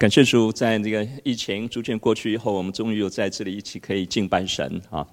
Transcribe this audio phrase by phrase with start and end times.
[0.00, 5.06] 感谢主，在这个疫情逐渐过去以后，我们终于又在这里一起可以敬拜神啊。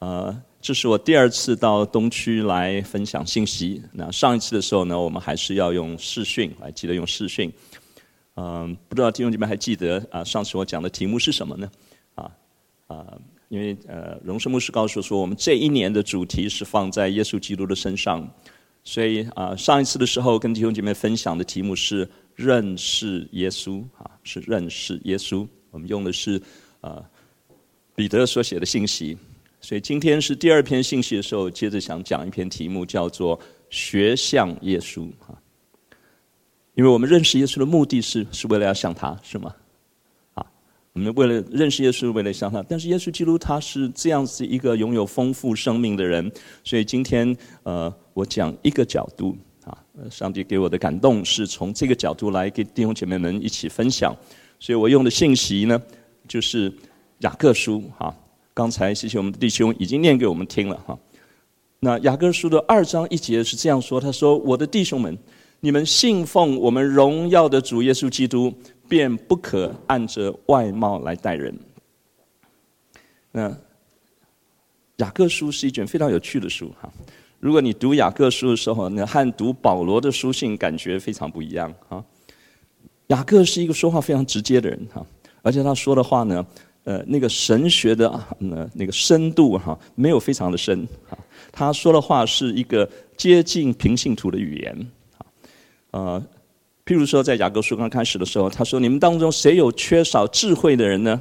[0.00, 3.80] 呃，这是我第二次到东区来分享信息。
[3.92, 7.52] 那上一次的时候呢，我们还是要用视讯，还记得用视讯。
[8.34, 10.24] 嗯、不知道弟兄姐妹还记得啊？
[10.24, 11.70] 上次我讲的题目是什么呢？
[12.16, 12.30] 啊
[12.88, 13.06] 啊，
[13.48, 18.28] 因为呃，荣生牧师告诉我说，我们这一年的主题是放在耶稣基督的身上，
[18.82, 22.10] 所以啊，上一次的时候跟弟兄姐妹分享的题目是。
[22.36, 25.44] 认识耶稣啊，是认识耶稣。
[25.72, 26.40] 我们用的是
[26.80, 27.04] 啊
[27.94, 29.16] 彼得所写的信息，
[29.60, 35.34] 所以今天是第二篇信息的时候，接着想讲一篇题目，叫做“学像耶稣”啊。
[36.74, 39.54] 因为我们认识耶稣的目的是是为了要像他，是吗？
[40.34, 40.46] 啊，
[40.92, 42.62] 我们为了认识耶稣，为了像他。
[42.62, 46.30] 但是耶稣基督他是这样子一个拥有丰富生命的人，
[46.62, 49.34] 所以今天呃，我讲一个角度。
[49.66, 49.76] 啊，
[50.08, 54.14] 上帝给我的感动是从这个角度来给弟兄姐妹们一起分享，
[54.60, 55.82] 所以我用的信息呢，
[56.28, 56.72] 就是
[57.18, 58.14] 雅各书哈。
[58.54, 60.96] 刚才谢谢我们的弟兄已经念给我们听了哈。
[61.80, 65.18] 那雅各书的二章一节是这样说：他说，我的弟兄们，
[65.58, 68.54] 你们信奉我们荣耀的主耶稣基督，
[68.88, 71.58] 便不可按着外貌来待人。
[73.32, 73.54] 那
[74.98, 76.90] 雅各书是一卷非常有趣的书哈。
[77.38, 82.02] 如果你读雅各书的时候呢，和读保罗的书信感觉非常不一样啊。
[83.08, 85.04] 雅各是一个说话非常直接的人哈，
[85.42, 86.44] 而且他说的话呢，
[86.84, 88.08] 呃，那个神学的
[88.40, 91.16] 呃那个深度哈，没有非常的深啊。
[91.52, 95.26] 他说的话是一个接近平信徒的语言啊。
[95.92, 96.26] 呃，
[96.84, 101.20] 譬如说在雅各书刚开始的时候，他说：“你们当中谁有缺少智慧的人呢？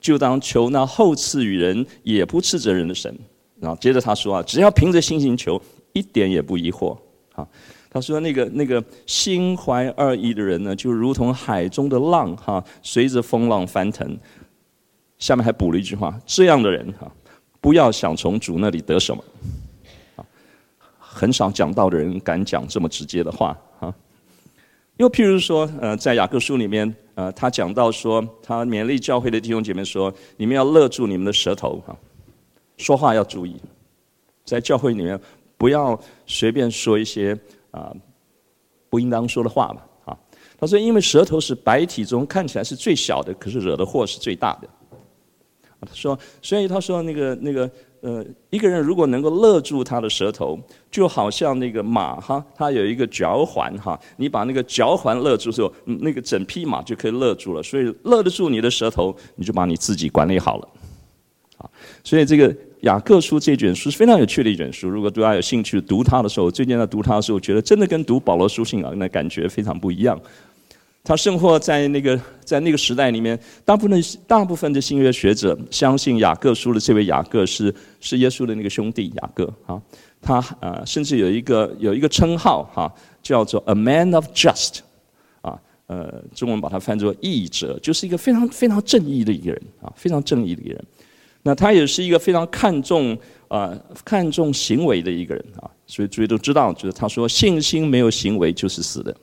[0.00, 3.18] 就当求那厚赐与人也不斥责人的神。”
[3.60, 5.60] 然后接着他说啊，只要凭着信心求，
[5.92, 6.96] 一点也不疑惑。
[7.34, 7.46] 啊，
[7.90, 14.18] 他说那个那个心怀二意的人呢，就如同海中的浪哈，随着风浪翻腾。
[15.18, 17.10] 下面还补了一句话：这样的人哈，
[17.60, 19.24] 不要想从主那里得什么。
[20.16, 20.24] 啊，
[20.98, 23.94] 很少讲道的人敢讲这么直接的话啊。
[24.98, 31.96] 又譬如说，呃，在雅各书里面，呃，他讲到说，他勉励教会的弟兄姐妹说，你们要勒住你们的舌头哈。
[32.76, 33.56] 说话要注意，
[34.44, 35.18] 在教会里面
[35.56, 37.38] 不要随便说一些
[37.70, 37.94] 啊
[38.88, 40.18] 不应当说的话吧啊。
[40.58, 44.68] 他说，因为舌头是百体中看起来是最小的，可是惹的祸是最大的。
[45.80, 47.70] 他说，所以他说那个那个
[48.00, 50.58] 呃，一个人如果能够勒住他的舌头，
[50.90, 57.62] 就好像那个马哈，它有一个嚼环哈，你把那个嚼环勒住之后，那个整匹马就可以勒住了。
[57.62, 60.68] 所以勒得住你的舌头，你就把你自己管理好了。
[61.58, 61.70] 啊，
[62.02, 64.88] 所以这个雅各书这卷书是非常有趣的一卷书。
[64.88, 70.20] 如果大家有兴趣读它的时候，最近在读它的时候，我觉得真的跟读保罗书信啊，那感觉非常不一样。
[71.02, 79.80] 他生活在那个在那个时代里面，大部分大部分的新约学者相信雅各书的这位雅各是是耶稣的那个兄弟雅各啊。
[80.20, 82.92] 他呃甚至有一个有一个称号哈，
[83.22, 84.78] 叫做 A Man of Just
[85.42, 90.84] 啊，呃中文把它翻作义者，就是一个非常非常正义的一个人啊，非常正义的一个人。
[91.46, 93.72] 那他也是一个非常看重啊、
[94.04, 99.16] 看重行为的一个人啊，所以诸位都知道，就是他说信心没有行为就是死的。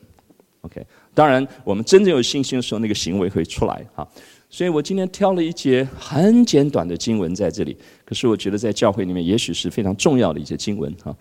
[0.62, 0.82] OK，
[1.14, 4.08] 当然我们真正有信心的时候，那个行为会出来啊。
[4.50, 7.76] 所以我今天挑了一节很简短的经文在这里，
[8.06, 11.14] 可是我觉得在教会里面也许是非常重要的一节经文啊。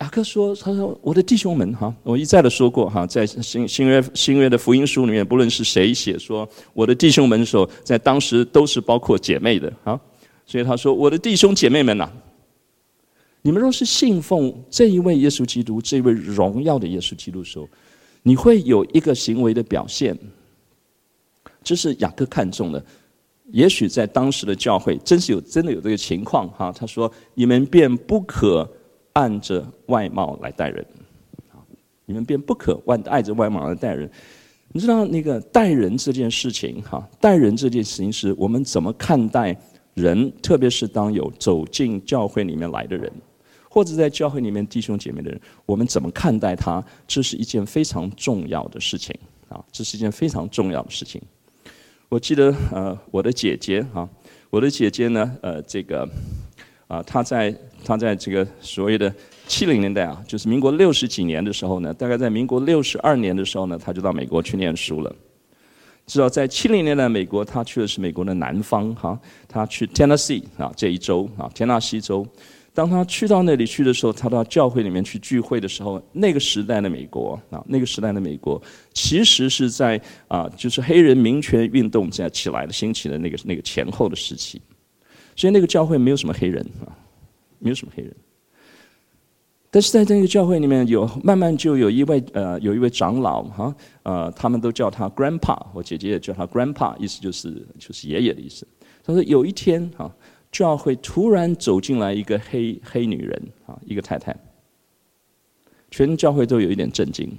[0.00, 10.00] 雅各说：“他说我的弟兄们哈，我一再的说过哈，在新新约新约的福音书里面，不论是谁写说我的弟兄们的时候，在当时都是包括姐妹的哈。
[10.46, 12.08] 所以他说：我的弟兄姐妹们呐，
[13.42, 17.68] 你们若是信奉这一位耶稣基督，这一位荣耀的耶稣基督的时候，
[18.22, 20.16] 你会有一个行为的表现，
[21.64, 22.80] 这是雅各看重的。
[23.50, 26.72] 也许在当时的教会，真是有真的有这个情况哈。
[26.72, 28.64] 他说：你们便不可。”
[29.18, 30.86] 按着外貌来待人，
[32.06, 34.08] 你们便不可按按着外貌来待人。
[34.70, 39.58] 你知道那个待人这件事情，哈，待人这件事情是我们怎么看待
[39.94, 43.12] 人，特别是当有走进教会里面来的人，
[43.68, 46.84] 或者在教会里面弟兄姐妹的人，我们怎么看待他？
[47.08, 49.12] 这是一件非常重要的事情
[49.48, 51.20] 啊，这是一件非常重要的事情。
[52.08, 54.08] 我记得呃，我的姐姐哈，
[54.48, 56.08] 我的姐姐呢，呃，这个。
[56.88, 57.54] 啊，她在
[57.84, 59.12] 他在这个所谓的
[59.46, 65.14] 七零年代啊，就是民国六十几年的时候呢，大概在民国六十二年的时候呢，他就到美国去念书了。
[66.06, 72.26] 知道在七零年代美国，他去的是美国的南方哈，他去 Tennessee 啊这一州啊，田纳西州。
[72.74, 78.62] 当他去到那里去的时候，他到教会里面去聚会的时候，那个时代的美国啊，那个时代的美国，
[78.94, 84.62] 其实是在啊，就是黑人民权运动在起来的兴起的那个那个前后的时期，
[85.34, 86.86] 所以那个教会没有什么黑人啊，
[87.58, 88.14] 没有什么黑人。
[89.70, 98.66] 但是在这个教会里面有慢慢就有一位呃有一位长老哈呃他们都叫他 Grandpa，我姐姐也叫他 Grandpa，意思就是就是爷爷的意思。
[99.04, 100.10] 他说有一天哈
[100.50, 104.34] 教会突然走进来一个黑黑女人啊一个太太，
[105.90, 107.30] 全教会都有一点震惊。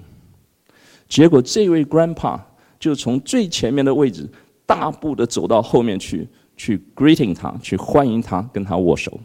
[1.08, 2.40] 结果这位 Grandpa
[2.80, 4.30] 就从最前面的位置
[4.68, 9.20] 大步的走到后面去去 greeting 他去欢迎他跟他握手。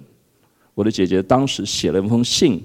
[0.75, 2.63] 我的姐姐当时写了一封信。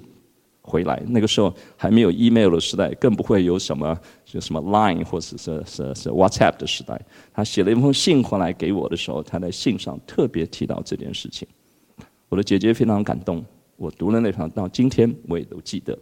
[0.62, 7.02] 回来那个时候还没有 email 的时代，更不会有什么就什么 line 或是是是，是 WhatsApp 的时代。
[7.34, 11.48] 她写了一封信回来给我的时候，她在信上特别提到这件事情。
[12.28, 13.44] 我的姐姐非常感动，
[13.78, 15.98] 我读了那场到今天我也都记得。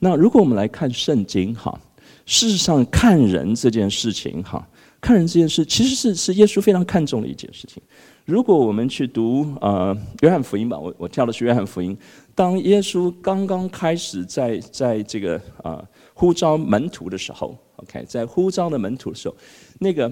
[0.00, 1.80] 那如果我们来看圣经哈，
[2.26, 4.68] 事实上看人这件事情哈，
[5.00, 7.80] 看人这件事其实是是耶稣非常看重的一件事情。
[8.24, 11.96] 如果我们去读呃约翰福音吧，我我跳的是约翰福音。
[12.34, 15.84] 当耶稣刚刚开始在在这个啊
[16.14, 19.34] 呼召门徒的时候，OK，在呼召的门徒的时候，
[19.78, 20.10] 那个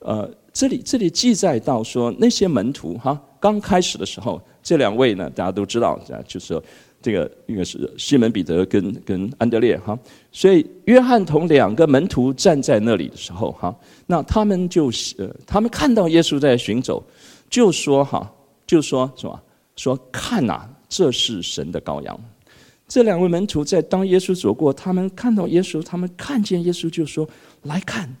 [0.00, 6.60] 呃这里这里记载到说那些门徒哈刚开始的时候，这两位呢大家都知道，就是
[7.00, 9.98] 这个应该是西门彼得跟跟安德烈哈，
[10.30, 13.74] 所以约翰同两个门徒站在那里的时候哈，
[14.06, 17.02] 那他们就呃他们看到耶稣在行走，
[17.52, 18.32] 就说哈
[18.66, 19.40] 就说什么
[19.76, 20.68] 说看呐。
[20.88, 22.20] 这是神的羔羊。
[22.86, 27.26] 这两位门徒在当耶稣走过，他们看到耶稣，他们看见耶稣就说
[27.64, 28.14] ：“来看，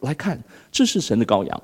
[0.00, 1.62] 来看，这是神的羔羊。”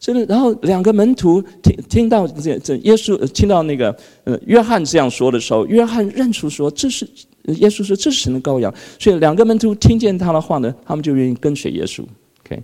[0.00, 7.08] 所以，然后两个门徒听听到这这耶稣听到那个呃约翰这样说的时候，约翰认出说：“这是
[7.44, 12.04] 耶稣说这是神的羔羊。”所以两个门徒听见他的话呢，他们就愿意跟随耶稣。
[12.44, 12.60] OK，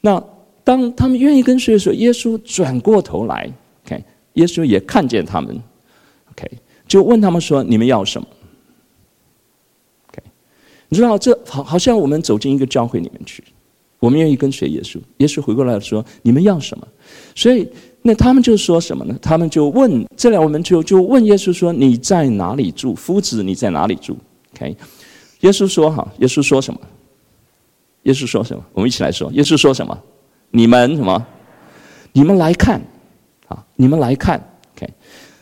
[0.00, 0.22] 那
[0.66, 3.48] 当他们愿意跟随的时候，耶稣转过头来
[3.84, 4.02] ，OK，
[4.32, 5.56] 耶稣也看见他们。
[6.32, 6.50] OK，
[6.88, 8.26] 就问他们说：“你们要什么
[10.08, 10.20] ？”OK，
[10.88, 13.44] 你知道这好，好像我们走进一个教会里面去，
[14.00, 14.98] 我们愿意跟随耶稣。
[15.18, 16.88] 耶稣回过来说：“你们要什么？”
[17.36, 17.68] 所以
[18.02, 19.16] 那他们就说什么呢？
[19.22, 22.92] 他们就问这两我们就就问耶稣说：“你在哪里住？
[22.92, 24.18] 夫子，你在哪里住
[24.56, 24.76] ？”OK，
[25.42, 26.80] 耶稣说：“哈，耶稣说什么？
[28.02, 28.64] 耶稣说什么？
[28.72, 29.30] 我们一起来说。
[29.30, 29.96] 耶稣说什么？
[30.50, 31.26] 你们什么？
[32.12, 32.80] 你们来看，
[33.48, 34.42] 啊，你们来看
[34.74, 34.88] ，OK，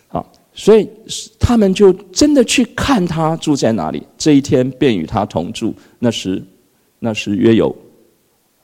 [0.09, 0.89] 好。”所以
[1.39, 4.03] 他们就真的去看他住在哪里。
[4.17, 5.75] 这一天便与他同住。
[5.99, 6.43] 那时，
[7.01, 7.75] 那时约有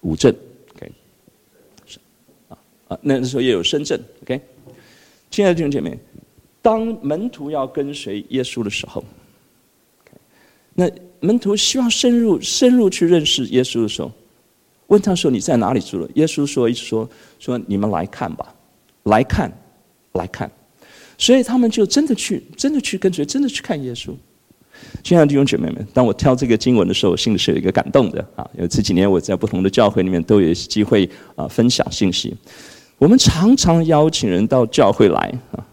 [0.02, 0.34] 五镇。
[0.75, 0.92] OK，
[2.48, 2.58] 啊
[2.88, 4.00] 啊，那时候也有深圳。
[4.22, 4.40] OK，
[5.31, 5.98] 亲爱的弟兄姐妹，
[6.62, 9.04] 当门徒要跟随耶稣的时候
[10.75, 10.88] 那
[11.19, 14.10] 门徒希望深入深入去认识耶稣的时候，
[14.90, 17.08] 问他说：“你在哪里住了？”耶稣说：“一直说
[17.38, 18.54] 说你们来看吧，
[19.04, 19.50] 来看，
[20.12, 20.50] 来看。”
[21.16, 24.10] 所以他们就真的去，真的去跟随，真的去看耶稣。
[25.04, 28.48] 亲爱的弟兄姐妹们，当我挑这个经文的时候，我心里是有一个感动的啊。
[28.54, 32.34] 因为这几年我在不同的教会里面都有机会啊分享信息。
[32.98, 35.64] 我们常常邀请人到教会来啊。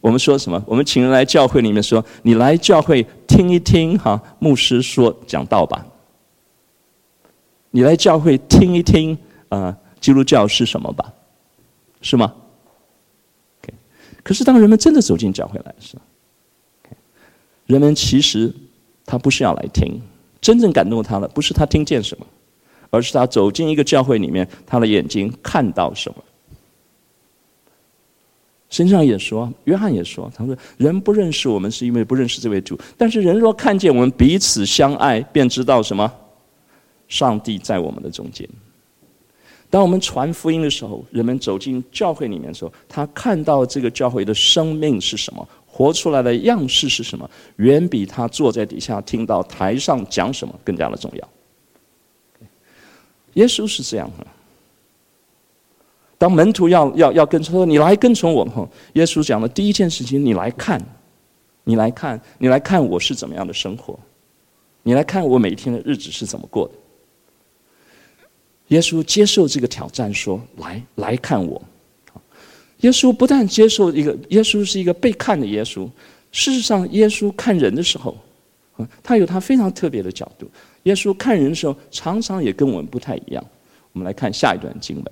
[0.00, 0.62] 我们说什么？
[0.66, 5.86] 我们请人来教会里面说：“你来教会听一听哈，牧师说讲道吧。”
[7.70, 9.16] 你来教会听一听
[9.48, 11.12] 啊，基督教是什么吧？
[12.02, 12.34] 是吗？
[14.22, 16.02] 可是，当人们真的走进教会来的时候，
[17.66, 18.52] 人们其实
[19.06, 19.98] 他不是要来听，
[20.42, 22.26] 真正感动他的不是他听见什么，
[22.90, 26.22] 而是他走进一个教会里面，他的眼睛看到什么。
[28.68, 32.78] 圣上也说，约翰也说，他说：“人不认识我们，是因为不认识这位主。
[32.98, 36.12] 但是人若看见我们彼此相爱，便知道什么？
[37.10, 38.48] 上帝在我们的中间。”
[39.68, 51.28] 当我们传福音的时候，人们走进教会里面的时候，他看到这个教会的生命是什么，活出来的样式是什么，远比他坐在底下听到台上讲什么更加的重要。
[53.34, 54.26] 耶稣是这样的。
[56.18, 58.52] 当门徒要要要跟他，说你来跟从我们，
[58.94, 60.84] 耶稣讲的第一件事情，你来看，
[61.62, 63.96] 你来看，你来看我是怎么样的生活，
[64.82, 66.74] 你来看我每天的日子是怎么过的。
[68.70, 71.62] 耶稣接受这个挑战，说：“来，来看我。”
[72.82, 75.88] 耶稣不但接受一个，耶稣是一个被看的耶稣。
[76.32, 78.16] 事实上，耶稣看人的时候，
[79.02, 80.50] 他有他非常特别的角度。
[80.84, 83.44] 耶稣看人的时候，常常也跟我们不太一样。
[83.92, 85.04] 我们来看下一段经文。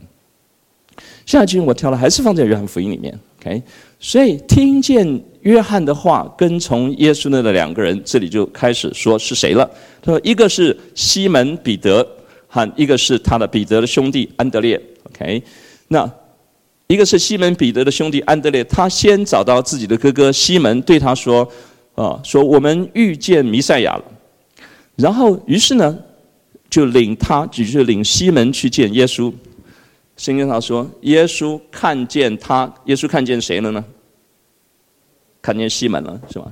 [1.26, 3.18] 下一段经文我挑了，还是放在约翰福音里面。
[3.40, 3.62] OK，
[4.00, 9.68] 所以听见约翰的话跟从耶稣那的两个人，这里就开始说是谁了。
[10.00, 12.06] 他说，一个是西门彼得，
[12.48, 14.80] 和一个是他的彼得的兄弟安德烈。
[15.04, 15.40] OK，
[15.86, 16.10] 那
[16.88, 21.46] 一个是西门彼得的兄弟安德烈，他先找到自己的哥哥西门，对他说
[21.94, 24.04] ：“啊，说我们遇见弥赛亚了。”
[24.96, 25.98] 然后，于是呢，
[26.68, 29.32] 就领他，就是领西门去见耶稣。
[30.16, 33.84] 圣经上说，耶稣看见他，耶稣看见谁了呢？
[35.40, 36.50] 看见西门了，是吧？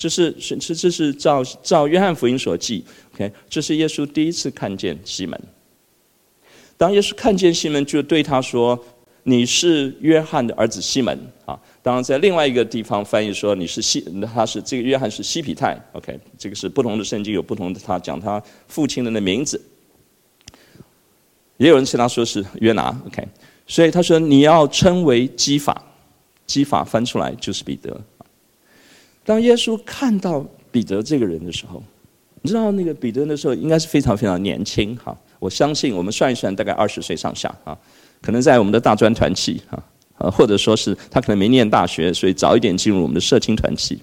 [0.00, 5.38] 这是是这这是照照约翰福音所记，OK，这是耶稣第一次看见西门。
[6.78, 8.82] 当耶稣看见西门，就对他说
[9.24, 14.00] ：“你是约翰的儿子西门。”啊，当然在另外一个地方翻译说：“你是西，
[14.34, 15.78] 他是这个约翰是西皮太。
[15.92, 19.62] ”OK，这个是不同的圣经有不同的他讲他父亲的那名字。
[21.58, 23.22] 也有人称他说是约拿，OK，
[23.66, 25.84] 所以他说你要称为基法，
[26.46, 28.00] 基法翻出来就是彼得。
[29.24, 31.82] 当耶稣看到彼得这个人的时候，
[32.42, 37.76] 你知道那个彼得那时候应该是非常非常年轻哈，我相信我们算一算大概二十岁上下啊，
[38.22, 39.82] 可能在我们的大专团契啊，
[40.16, 44.00] 啊或者说是他可能没念大学，所以早一点进入我们的社青团契，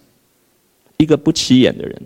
[0.97, 2.01] 一个不起眼的人。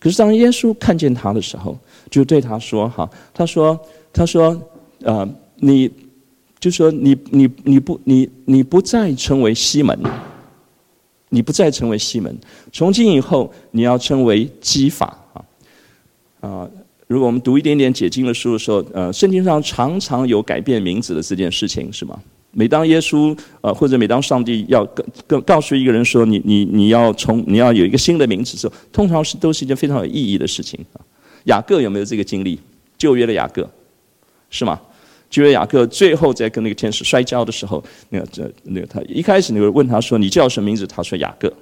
[0.00, 1.76] 可是当耶稣看见他的时候，
[2.08, 3.76] 就对他说：“哈，他说，
[4.12, 4.56] 他说，
[5.00, 5.90] 呃，你，
[6.60, 9.98] 就说你，你，你不，你，你不再称为西门，
[11.30, 12.36] 你不再成为西门，
[12.72, 15.44] 从今以后你要称为基法啊。
[16.40, 16.70] 啊，
[17.06, 22.18] 如果我们读一点点解经的书的时候，呃，圣经上常常有改变名字的这件事情，是吗？”
[22.50, 31.00] 每当耶稣呃，或者每当上帝要告告告诉一个人说，你你你要从你要有一个新的名字的时候，通常是都是一件非常有意义的事情啊。
[31.44, 32.58] 雅各有没有这个经历？
[32.96, 33.68] 旧约的雅各，
[34.48, 34.80] 是吗？
[35.30, 40.86] 旧约雅各最后在跟那个天使摔跤的时候，那个这那个他一开始那个问他说，你叫什么名字？
[40.86, 41.52] 他说雅各。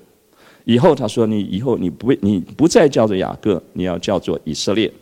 [0.65, 4.93] 以后他说，你以后你不你不再叫做雅各，你要叫做以色列。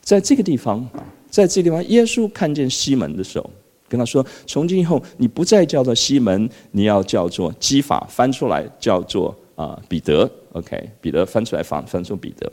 [0.00, 3.50] 在这个地方啊，在这个地方，耶稣看见西门的时候。
[3.88, 10.26] 跟他说：“从今以后，你不再叫做西门，你要叫做基法，翻出来叫做啊、彼得。
[10.52, 12.50] OK，彼得翻出来翻翻出彼得。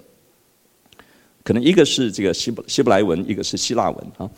[1.42, 4.30] 可能一个是这个希伯希伯来文，一个是希腊文啊。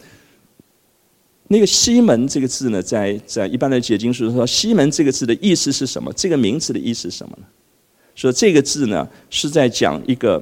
[1.51, 6.11] 那个西门这个字呢，在在一般的解经书说，西门这个字的意思是什么？
[6.13, 7.43] 这个名字的意思是什么呢？
[8.15, 10.41] 说这个字呢是在讲一个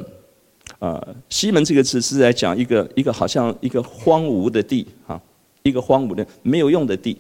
[0.78, 5.20] 呃，西门这个字是在讲一个一个好像一个荒芜的地啊。”
[5.64, 7.18] 一个荒芜的、没有用的地，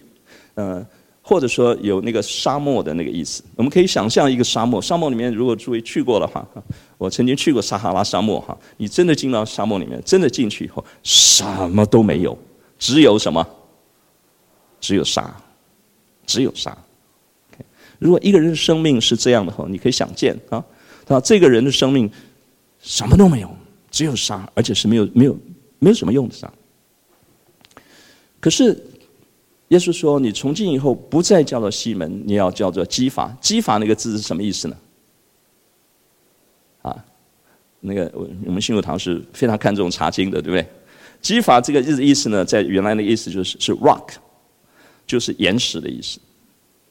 [0.53, 0.83] 呃，
[1.21, 3.43] 或者说有那个沙漠的那个意思。
[3.57, 6.47] 我们可以想象一个沙漠，沙漠里面如果诸位去过的话，
[6.97, 12.35] 我曾经去过撒哈拉沙漠哈，你真的进到沙漠里面，真的进去以后，什么都没有，
[12.79, 13.45] 只有什么？
[14.79, 15.35] 只有沙，
[16.25, 16.77] 只有沙。
[17.97, 20.63] 如果一个人的生命是这样的话，你可以想见啊，
[21.05, 22.09] 他这个人的生命
[22.79, 23.53] 什么都没有，
[23.91, 25.37] 只有沙，而且是没有、没有、
[25.79, 26.51] 没有什么用的沙。
[28.39, 28.81] 可是，
[29.67, 33.37] 耶稣说：“你从今以后不再叫做西门，你要叫做基法。
[33.41, 34.77] 基法那个字是什么意思呢？
[36.83, 37.05] 啊，
[37.81, 38.09] 那个
[38.45, 40.65] 我们信友堂是非常看重查经的，对不对？
[41.21, 44.13] 基法这个意意思呢，在原来的意思就是是 rock，
[45.09, 46.19] 就是岩石的意思。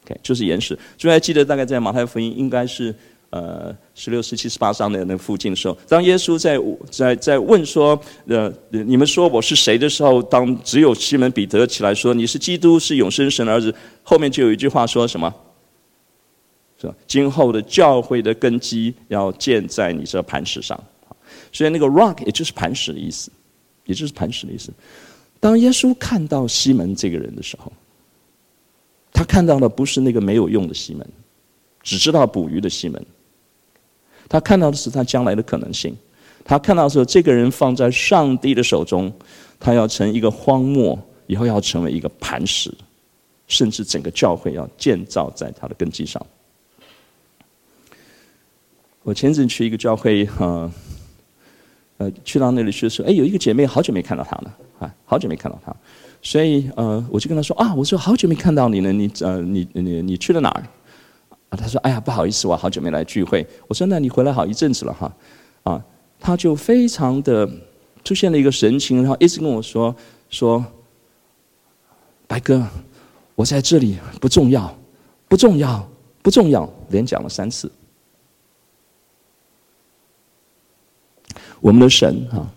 [0.03, 0.77] OK，就是岩石。
[0.97, 2.93] 就还记得大概在马太福音应该是。”
[3.31, 6.59] 呃，十六、十七、十八章的那附近的时候，当耶稣在
[6.89, 7.93] 在在问说
[8.25, 13.71] ：“呃，你们说我是谁的时候，当只有西门彼得起来说你是基督，是永生神的儿子，
[14.01, 15.31] 后面就有一句话说什么？
[16.81, 16.95] 是吧？
[17.05, 20.83] 今后的教会的根基要建在你这磐石上。
[21.51, 23.31] 所以那个 rock 也就是磐石的意思，
[23.85, 24.71] 也就是磐石的意思。
[25.39, 27.71] 当耶稣看到西门这个人的时候，
[29.11, 31.07] 他看到的不是那个没有用的西门，
[31.81, 33.05] 只知道捕鱼的西门。
[34.27, 35.95] 他看到的是他将来的可能性，
[36.45, 39.11] 他看到的是这个人放在上帝的手中，
[39.59, 42.71] 他要成一个荒漠，以后要成为一个磐石，
[43.47, 46.23] 甚至整个教会要建造在他的根基上。
[49.01, 50.71] 我前阵去一个教会，呃，
[51.97, 55.75] 呃，去到那里去的时候，哎，有一个姐妹好久没看到她了，啊，好久没看到她，
[56.21, 60.63] 所以呃，我就跟他说啊，我说好久没看到你了，你呃，你你你去了哪儿？
[61.49, 65.11] 啊，他说：“哎呀，不好意思，我好久没来聚会。”我说：“那你回来好一阵子了哈。”
[65.63, 65.83] 啊，
[66.19, 67.49] 他就非常的
[68.03, 69.95] 出现了一个神情，然后一直跟我说
[70.29, 70.63] ：“说，
[72.27, 72.63] 白哥，
[73.33, 74.77] 我在这里不重要，
[75.27, 75.89] 不重要，
[76.21, 77.71] 不重要。”连讲了三次。
[81.59, 82.47] 我们的神哈，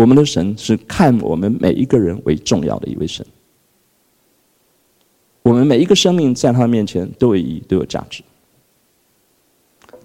[0.00, 3.24] 我们的神是看我们每一个人为重要的一位神。
[5.42, 8.22] 我们每一个生命在他面前都有意义，都有价值。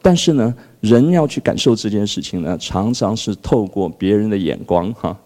[0.01, 5.17] 但是呢，人要去感受这件事情呢，常常是透过别人的眼光哈。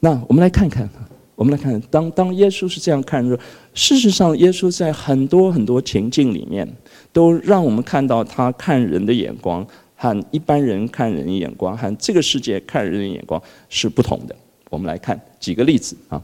[0.00, 0.88] 那我们来看看，
[1.34, 3.42] 我们来看看，当当耶稣是这样看的时候，
[3.74, 6.66] 事实上，耶稣在很多很多情境里面，
[7.12, 9.66] 都让我们看到他看人的眼光
[10.04, 14.36] 和一般人看人的眼光和这个世界看人的眼光是不同的。
[14.68, 16.22] 我们来看几个例子啊。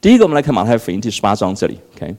[0.00, 2.14] 第一个，我们来看马太福音第十八章这里，OK。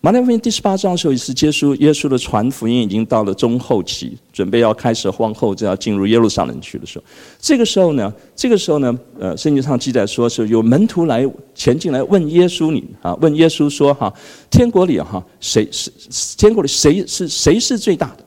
[0.00, 7.04] 马太福音第十八章的时候，也是耶稣耶稣的传福音已经到了中后期，准备要开始皇后就要进入耶路撒冷去的时候，
[7.38, 11.24] 这个时候呢，这个时候呢，呃，圣经上记载说是有门徒来
[11.54, 14.12] 前进来问耶稣你啊，问耶稣说哈，
[14.50, 15.92] 天国里哈谁是
[16.36, 18.24] 天国里谁是谁是最大的？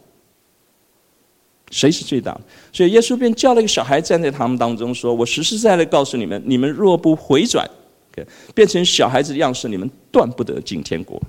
[1.74, 2.42] 谁是最大的？
[2.72, 7.68] 所以耶稣便叫了一个小孩站在他们当中，说：“我实实在在告诉你们，你们若不回转，
[8.54, 11.20] 变成小孩子的样式，你们断不得进天国。”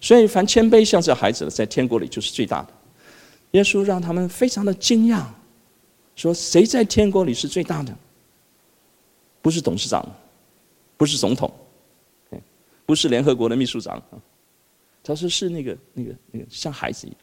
[0.00, 2.68] 所以，凡谦卑像这孩子的，在天国里就是最大的。
[3.50, 5.22] 耶稣让他们非常的惊讶，
[6.16, 7.94] 说：“谁在天国里是最大的？
[9.42, 10.02] 不是董事长，
[10.96, 11.52] 不是总统，
[12.86, 14.02] 不是联合国的秘书长。
[15.02, 17.18] 他说是那个、那个、那个像孩子一样。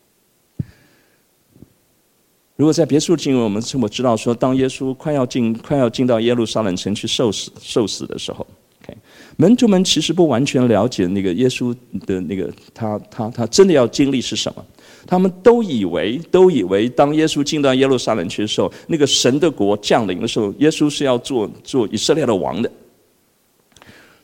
[2.62, 8.46] 如果在别处经文，我们我知道说，当耶稣快要进、快要进到耶路撒冷城去受死、受死的时候。”
[9.38, 11.76] 门徒们其实不完全了解那个耶稣
[12.06, 14.64] 的那个他他他真的要经历是什么，
[15.08, 22.72] 他们都以为都以为当耶稣进到耶路撒冷去的时候，那个神的国降临的时候，耶稣是要做做以色列的王的。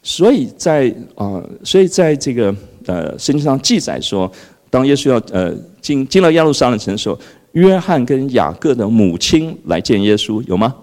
[0.04, 4.32] 所以在啊，所以在这个呃圣经上记载说，
[4.70, 7.18] 当耶稣要呃进进了耶路撒冷城的时候，
[7.54, 10.76] 约翰跟雅各的母亲来见耶稣，有吗？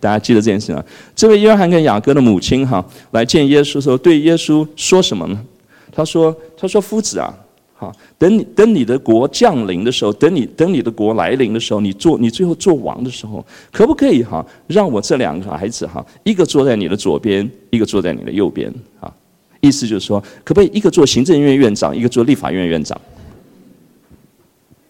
[0.00, 0.84] 大家记得这件事吗？
[1.16, 5.44] 这位约翰跟雅各的母亲哈来见耶稣的时候，对耶稣说什么呢？
[5.90, 7.34] 他说：“他说夫子啊，
[7.74, 19.12] 好，等你等你的国降临的时候，等你等你的国来临的时候，你做你最后做王的时候，可不可以哈让我这两个孩子哈，一个坐在你的左边，一个坐在你的右边啊？
[19.60, 23.00] 意思就是说，可不可以一个做行政院院长，一个做立法院院长？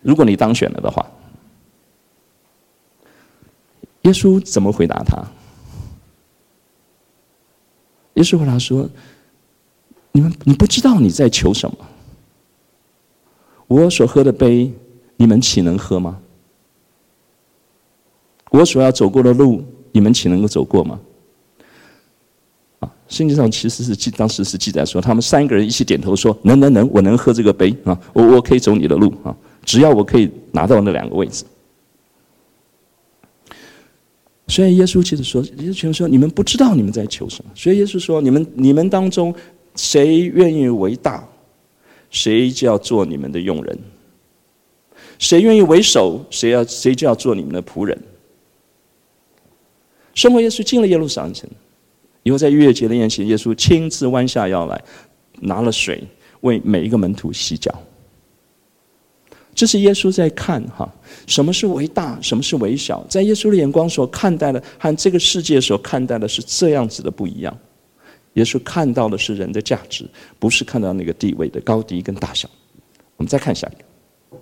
[0.03, 1.07] 如果你当选了的话。”
[4.03, 5.23] 耶稣怎么回答他？
[8.15, 8.89] 耶稣回答说
[10.13, 11.77] ：“你们你不知道你在求什么？
[13.67, 14.73] 我所喝的杯，
[15.17, 16.19] 你们岂能喝吗？
[18.51, 20.99] 我所要走过的路，你们岂能够走过吗？”
[22.81, 31.45] 啊，圣经上其实是记当时是记载说，他们三个人一起点头说：“能能能，我能喝这个杯啊，我我可以走你的路啊，只要我可以拿到那两个位置。”
[34.49, 37.51] 所以耶稣其实说：“耶稣全说，你们不知道你们在求什么。
[37.55, 39.35] 所以耶稣说：你们你们当中
[39.77, 41.29] 谁愿意为大，
[42.11, 43.77] 谁就要做你们的用人；
[45.19, 47.97] 谁愿意为首，谁要谁就要做你们的仆人。”
[50.15, 51.49] 生活耶稣进了耶路撒冷城，
[52.23, 54.83] 以后在逾越节的宴席，耶稣亲自弯下腰来，
[55.41, 56.03] 拿了水
[56.41, 57.73] 为每一个门徒洗脚。
[59.59, 60.89] 这是耶稣在看哈，
[61.27, 67.59] 什么是为大，什么是为小，在耶稣的眼光所看待的和这个世界所看待的是这样子的不一样。
[68.35, 72.49] 耶稣看到的是人的价值，不是看到那个地位的高低跟大小。
[73.17, 73.75] 我们再看下一
[74.33, 74.39] 个，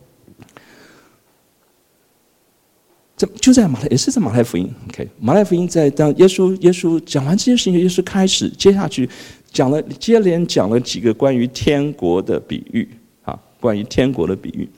[3.16, 4.70] 这就在马太，也是在马太福音。
[4.90, 9.08] OK，马太福音在当耶稣耶稣讲完这件事情，耶稣开始接下去
[9.50, 12.86] 讲了接连讲了几个关于天国的比喻
[13.22, 14.68] 啊，关于天国的比喻。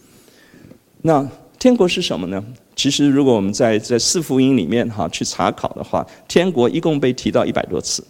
[1.09, 1.27] 那
[1.59, 2.44] 天国是什么呢？
[2.77, 8.05] 其实，如果我们在在四福音里面哈去查考的话，天国一共被提到一百多次，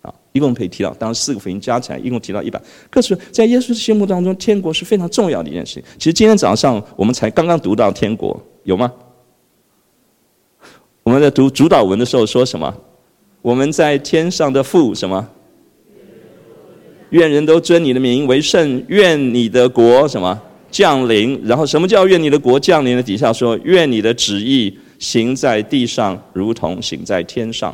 [0.00, 2.58] 啊，一共可以提到，当然四个福音加起来一共提到一百。
[2.88, 5.84] 可是，在耶稣心目当中，天国是非常重要的一件事情。
[5.98, 8.90] 其实今天早上我们才刚刚读到天国，有吗？
[11.02, 12.74] 我们在读主祷文的时候说什么？
[13.42, 15.28] 我们在天上的父什么？
[17.10, 20.40] 愿人都尊你的名为圣，愿你的国什么？
[20.74, 27.72] 降临，然后什么叫愿你的国降临的底下说，愿你的旨意行在地上，如同行在天上。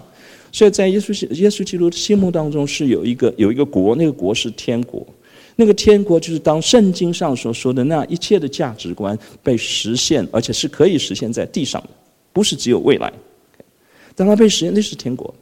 [0.53, 5.07] 所以在耶稣耶稣基督的心目当中是有一个有一个国，那个国是天国，
[5.57, 11.89] 那个天国就是当圣经上所说的那一切的价值观被实现，而且是可以实现在地上的，
[12.35, 13.11] 不是只有未来。
[14.15, 15.35] 当它被实现，那是天国。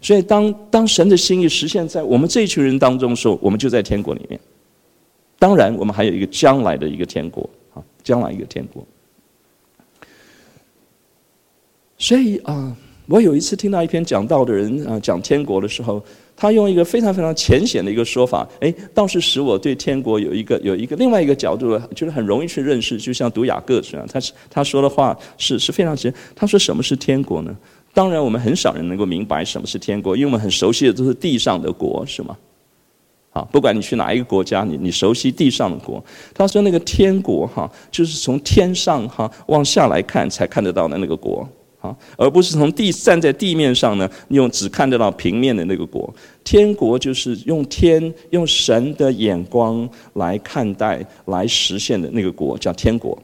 [0.00, 4.40] 所以当当神的心意实现在我们这一群人当中的时候，我们就在天国里面。
[5.38, 8.86] 当然，我们还有一个将来的一个天国啊，将来一个天国。
[11.98, 16.02] 所以啊，我有一次听到一篇讲道的人啊讲天国的时候，
[16.36, 22.98] 他用一个非常非常浅显的一个说法，哎，倒是使我对天国有一个有一个另外一个角度，就是很容易去认识。
[22.98, 26.16] 就像读雅各书啊，他是他说的话是是非常直接。
[26.34, 27.56] 他说什么是天国呢？
[27.94, 32.36] 当然，我们很少人能够明白什么是天国，因为我们很熟悉的都是地上的国，是吗？
[33.36, 36.02] 啊，不管你去哪一个国家，你你熟悉地上的国。
[36.32, 41.46] 他说那个天国哈，就是从天上哈往下来看才看得到的那个国
[41.78, 41.94] 啊。
[42.16, 46.10] 而不是从地站在地面上呢，用只看得到平面的那个国。
[46.42, 53.18] 天国就是用天用神的眼光来看待、来实现的那个国，叫天国。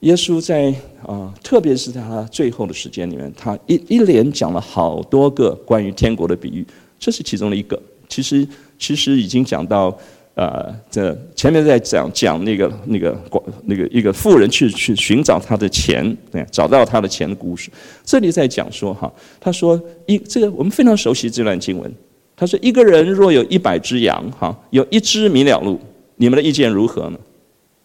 [0.00, 0.74] 耶稣在
[1.06, 6.66] 啊，特别是在他最后的时间里面，他一一连讲了好多个关于天国的比喻，
[6.98, 7.80] 这是其中的一个。
[8.08, 8.46] 其实
[8.78, 9.96] 其实已经讲到。
[10.36, 17.70] 呃，这前面在讲讲那个那个广那个一个富人去去寻找他的钱，对，找到他的钱的故事。
[18.04, 21.90] 这里在讲说哈，他说一这个我们非常熟悉这段经文。
[22.36, 25.80] 他说一个人若有一百只羊，哈，有一只迷了路，
[26.16, 27.18] 你们的意见如何呢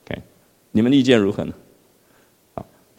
[0.04, 0.22] ？OK，
[0.74, 1.54] 你们的意见如何呢？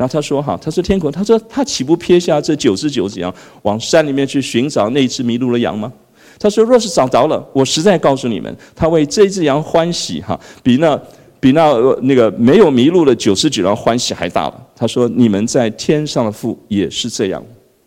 [0.03, 5.93] 然后他说哈，他说天国，他说他岂不撇下这九十九只羊，往山里面去寻找那只迷路的羊吗？
[6.41, 11.01] 他说：“若是找着了，我实在告诉你们，他为这只羊欢喜哈，比那
[11.39, 17.41] 比那那个没有迷路的九十九羊欢喜还大了。”他说：“你们在天上的父也是这样，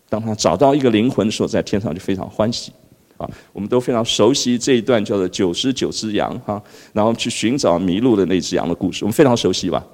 [0.08, 2.72] 当他找到一个灵魂的时候，在天上就非常欢喜。”
[3.18, 9.86] 啊，我们都非常熟悉这一段叫做“九十九只羊”哈，然后去寻找迷路的那只羊的故事，我们非常熟悉吧？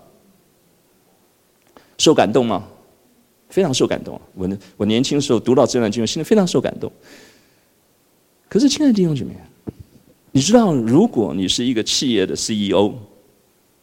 [2.01, 2.67] 受感动吗？
[3.49, 4.19] 非常受感动。
[4.33, 6.91] 我我年轻的时候读到这段经文，心里非常受感动。
[8.49, 9.35] 可是，亲爱的弟兄姐妹，
[10.31, 12.91] 你知道，如果你是一个企业的 CEO，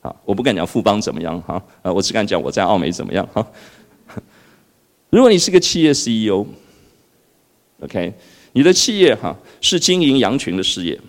[0.00, 3.46] 啊，我不敢讲富邦怎么样哈，啊，我只敢讲我在澳美怎么样哈。
[5.10, 6.52] 如果你是个企业 CEO，OK，
[8.52, 11.00] 你的企业哈是经营羊群的事业，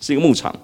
[0.00, 0.58] 是一个牧场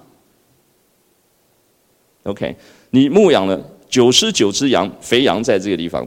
[2.23, 2.57] ，OK，
[2.91, 6.07] 你牧养了九十九只羊，肥羊在这个地方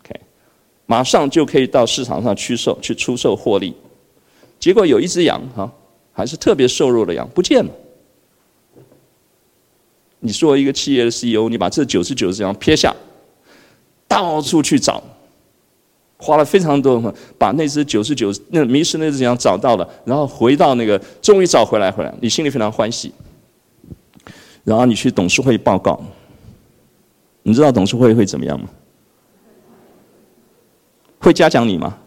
[0.00, 0.20] ，OK，
[0.86, 3.74] 马上就可以到市场上去售，去出售获利。
[4.58, 5.72] 结果有一只羊哈，
[6.12, 7.70] 还是特别瘦弱的羊，不见了。
[10.20, 12.94] 你作为一个企业的 CEO，你把这九十九只羊撇下，
[14.08, 15.02] 到处去找，
[16.16, 23.12] 花了非常多，把那只九十九那迷失那只羊找到了，然后回到那个，终于找回来回来，你心里非常欢喜。
[24.64, 25.98] 然后你去董事会报告，
[27.48, 28.68] 你知道董事会会怎么样吗？
[31.18, 31.98] 会嘉奖你吗？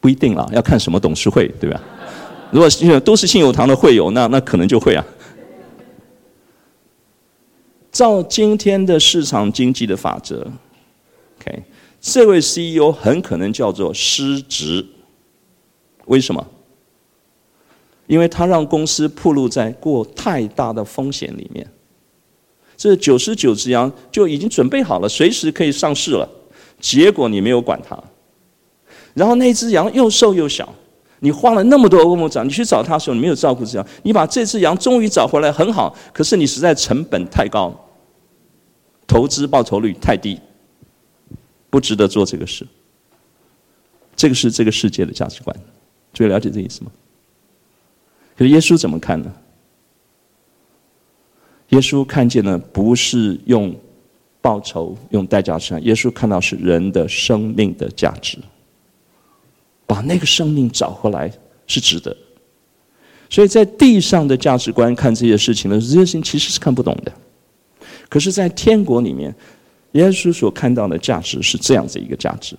[0.00, 1.82] 不一定啦，要看什么董事会，对吧？
[2.52, 5.04] 如果是都是信友堂的会友，那那可能就会啊。
[7.90, 10.46] 照今天的市场经济的法则
[11.40, 11.64] ，OK，
[12.00, 14.86] 这位 CEO 很可能叫做失职。
[16.04, 16.46] 为什么？
[18.06, 21.66] 因为他让公司暴露在过太大的风险里面。
[22.76, 26.28] 这九十九只羊就已经准备好了，随时可以上市了，
[26.80, 27.98] 结果你没有管它。
[29.14, 30.74] 然后那只羊又瘦又小，
[31.20, 37.74] 你花了那么多欧姆长，你去找它的时候，你没有照顾这羊，你把这只羊终于找回来很好，可是你实在成本太高，
[39.06, 40.38] 投资报酬率太低，
[41.70, 42.66] 不值得做这个事。
[44.14, 45.56] 这个是这个世界的价值观，
[46.12, 46.90] 注意了解这意思吗？
[48.36, 49.32] 可是耶稣怎么看呢？
[51.70, 53.74] 耶稣看见的不是用
[54.40, 58.38] 报酬、用代价去，耶稣看到是人的生命的价值。
[59.88, 61.30] 把那个生命找回来
[61.68, 62.16] 是值得，
[63.30, 67.12] 所以在地上的价值观看这些事情的时候，这些事情其实是看不懂的。
[68.08, 69.32] 可是，在天国里面，
[69.92, 72.56] 耶稣所看到的价值是这样子一个价值。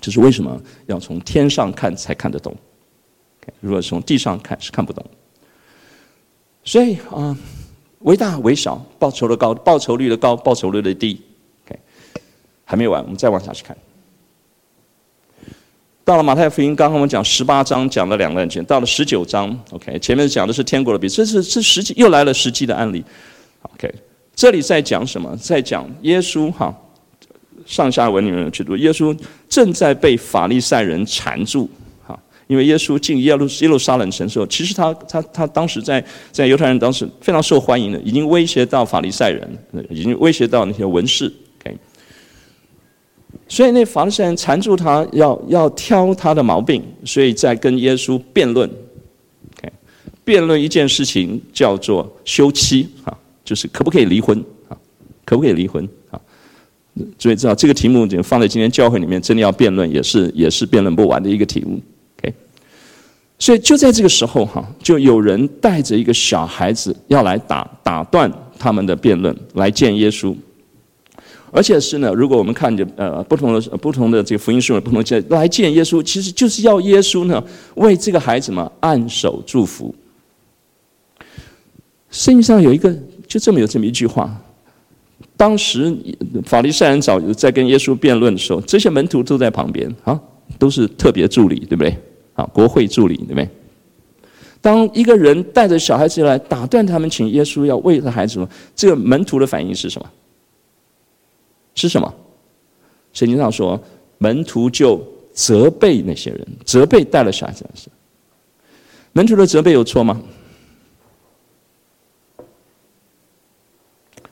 [0.00, 2.54] 这是为什么要从天上看才看得懂？
[3.60, 5.04] 如果从地上看是看不懂。
[6.66, 7.34] 所以啊，
[8.00, 11.18] 为大为小，报酬的高，报酬率的高，报酬率的低。
[11.64, 11.78] OK，
[12.64, 13.74] 还没完，我们再往下去看。
[16.04, 23.04] 到了马太福音，刚刚我们讲十八章讲了两个案件，到了十九章，OK，前面讲的是天国的比，这是这实际又来了实际的案例
[23.62, 23.92] ，OK，
[24.34, 25.36] 这里在讲什么？
[25.36, 26.72] 在讲耶稣哈，
[27.64, 29.16] 上下文里面去读，耶稣
[29.48, 31.68] 正在被法利赛人缠住，
[32.46, 39.58] 因为耶稣进耶路耶路撒冷城的时候，其实他他他当时在在犹太人当时非常受欢迎的，已经威胁到法利赛人，
[39.90, 41.32] 已经威胁到那些文士。
[43.48, 48.68] 所以那法利赛人缠住他，要要挑他的毛病，所以在跟耶稣辩论。
[49.58, 49.72] OK，
[50.24, 54.36] 辩论一件事情叫做休妻啊，就是可不可以离婚
[54.68, 54.76] 啊？
[55.24, 56.20] 可不可以离婚啊？
[57.18, 61.80] 所以知道这个题目放在今天教会里面，真的要辩论，也是也是辩论不完的一个题目。
[63.38, 70.34] 所以就在这个时候哈，就有人带着一个小孩子要来打打断他们的辩论，来见耶稣。
[71.52, 77.42] 而且是呢，如果我们看着呃不同的不同的这个福音书不同见来见耶稣，其实就是要耶稣呢
[77.76, 79.94] 为这个孩子们按手祝福。
[82.10, 82.94] 圣经上有一个
[83.26, 84.34] 就这么有这么一句话，
[85.36, 85.94] 当时
[86.44, 90.18] 法利赛人早在跟耶稣辩论的时候，这些门徒都在旁边啊，
[90.58, 91.96] 都是特别助理，对不对？
[92.36, 93.48] 啊，国会助理，对不对？
[94.60, 100.10] 当一个人带着小孩子来打断他们，请耶稣要喂他孩子，这个门徒的反应是什么？
[101.74, 102.14] 是什么？
[103.12, 103.80] 圣经上说，
[104.18, 107.70] 门徒就责备那些人，责备带了小孩子来。
[109.12, 110.20] 门徒的责备有错吗？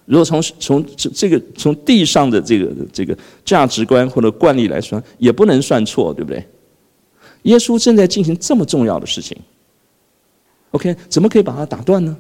[0.05, 6.47] 如果从从这这个从地上的这个这个价值观或者惯例来说，也不能算错，对不对？
[7.45, 9.35] 耶稣正在进行这么重要的事情
[10.73, 12.15] ，OK，怎么可以把他打断呢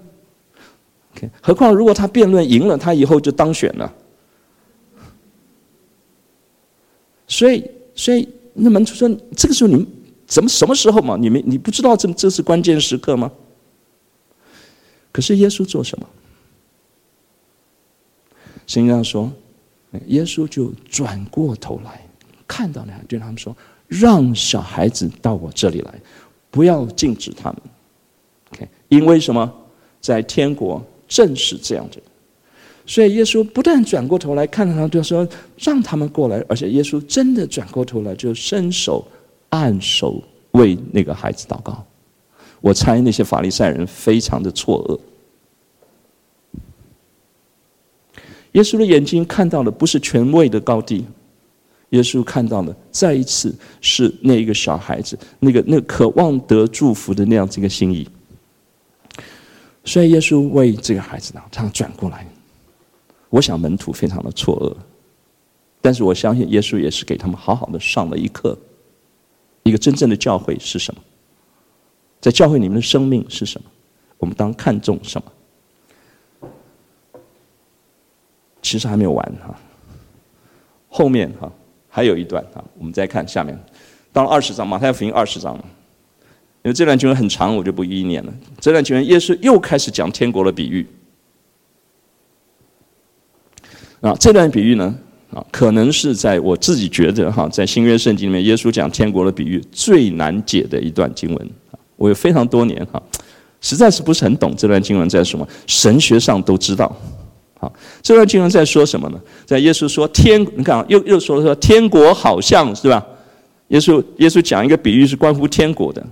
[1.14, 3.92] ？OK，何况如果他辩论赢了，他以后就当选了。
[7.26, 9.86] 所以，所以那门徒说：“这个时候你们
[10.26, 11.16] 怎么什么时候嘛？
[11.16, 13.32] 你们你不知道这这是关键时刻吗？”
[15.10, 16.06] 可是耶稣做什么？
[18.66, 19.32] 圣经上说，
[20.06, 22.06] 耶稣就转过头来，
[22.46, 23.56] 看到了，对他们说
[24.00, 25.94] ：“让小孩子到我这里来，
[26.50, 27.62] 不要禁止他们。
[28.52, 29.52] ”OK，因为什么？
[30.00, 31.98] 在天国正是这样的。
[32.86, 35.26] 所以耶稣不但转过头来看到他，就说
[35.56, 39.06] 让他们过来，而且耶稣真的转过头来，就伸手
[39.48, 41.82] 按手为那个孩子祷告。
[42.60, 45.00] 我猜那些法利赛人非常的错愕。
[48.52, 51.04] 耶稣的眼睛看到的不是权位的高低，
[51.94, 58.08] 耶稣看到的再一次是那一个小孩子，那个那个渴望得祝福的那样子一个心意。
[59.84, 62.26] 所以耶稣为这个孩子呢，他转过来。
[63.30, 64.76] 我想门徒非常的错愕，
[65.80, 68.58] 但是我相信耶稣也是给他们好好的上了一课。
[69.62, 71.00] 一个真正的教会是什么？
[72.20, 73.70] 在教会里面的生命是什么？
[74.18, 75.32] 我们当看重什么？
[78.62, 79.54] 其实还没有完哈，
[80.88, 81.52] 后面哈
[81.96, 83.56] 还有一段啊，我们再看下面，
[84.12, 85.64] 到了二十章马太福音二十章了，
[86.64, 88.34] 因为这段经文很长，我就不一一念了。
[88.58, 90.84] 这段经文耶稣又开始讲天国的比喻。
[94.00, 94.92] 啊，这段比喻呢，
[95.32, 101.50] 啊，可能是在我自己觉得哈，在新约圣经里面，耶稣讲天国的比喻最难解的一段经文。
[101.94, 103.00] 我有非常多年哈，
[103.60, 106.92] 实在是不是很懂这段经文在什么，神学上都知道。
[107.64, 107.72] 好，
[108.02, 109.18] 这段经文在说什么呢？
[109.46, 113.02] 在耶稣说天，你看，又又说说天国好像是吧？
[113.68, 116.06] 耶稣耶稣讲一个比喻是关乎天国的。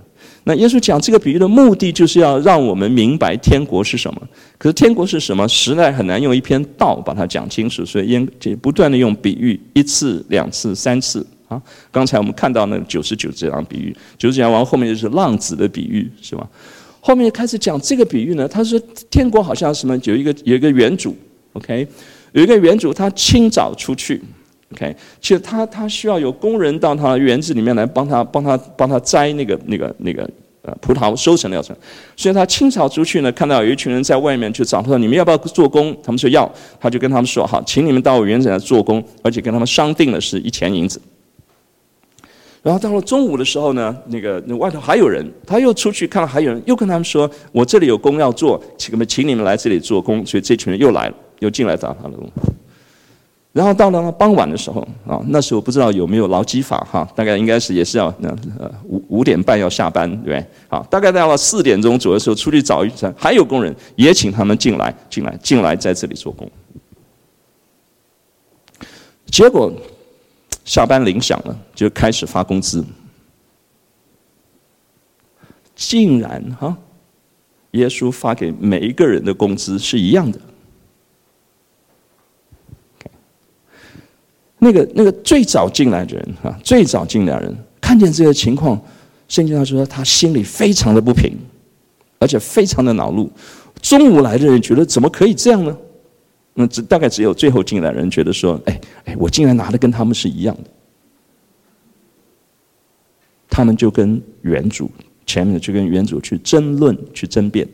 [0.45, 4.21] 那耶稣讲这个比喻的目的，就是要让我们明白天国是什么。
[4.57, 11.61] 可是天国是什么，实在很难用一篇道把它讲清楚，所以耶就不断的用比喻，一次、两次、三次啊。
[11.91, 16.49] 刚才我们看到那九十九这样比喻，九十九讲完后面就是浪子的比喻，是吧？
[16.99, 21.13] 后面开始讲这个比喻呢，他说天国好像什么，有一个有一个园主
[21.53, 21.87] ，OK，
[22.33, 24.21] 有一个园主，他清早出去。
[24.73, 30.27] OK，其实他他需要有工人到他的园子里面来帮他帮他帮他摘那个那个那个
[30.63, 31.75] 呃葡萄收成的过程，
[32.15, 35.95] 所以他清早出去呢，看到有一群人在外面去找他说，你们要不要做工？
[36.01, 40.99] 他们说要，他就跟他们说好，请你们到我园子来做工，而且跟他们商定的是一钱银子。
[42.63, 52.17] 然后到了中午的时候呢，那个那外头还有人，他又出去看到还有人，又跟他们说，我这里有工要做，请你们请你们来这里做工，所以这群人又来了，又进来找他了。
[53.51, 60.43] 然后到了傍晚的时候啊，那时候不知道有没有劳基法哈，大概应该是也是要那呃五五点半要下班对不对？
[60.67, 66.49] 好，大概到了四点钟左右的时候出去找一下，还有工人也请他们进来进来进来在这里做工。
[69.27, 69.71] 结果
[70.65, 72.83] 下班铃响了，就开始发工资，
[75.75, 76.75] 竟然哈，
[77.71, 80.39] 耶稣发给每一个人的工资是一样的。
[84.63, 88.81] 那个那个最早进来的人啊，最早进来的人看见这个情况，
[89.27, 91.37] 圣经上说他心里非常的不平，
[92.17, 93.29] 而且非常的恼怒。
[93.81, 95.77] 中午来的人觉得怎么可以这样呢？
[96.53, 100.69] 那只大概只有最后进来的人觉得说，哎哎，我竟然拿的跟他们是一样的。
[103.49, 104.89] 他们就跟原主
[105.25, 107.67] 前面就跟原主去争论去争辩。